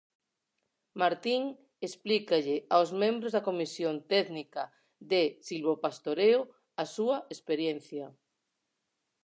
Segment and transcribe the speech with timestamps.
[1.01, 1.43] Martín
[1.87, 4.63] explícalle aos membros da comisión técnica
[5.11, 6.41] de silvopastoreo
[6.83, 8.05] a súa experiencia.